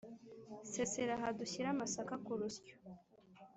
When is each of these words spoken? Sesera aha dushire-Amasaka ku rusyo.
Sesera 0.71 1.13
aha 1.17 1.27
dushire-Amasaka 1.39 2.15
ku 2.25 2.31
rusyo. 2.39 2.75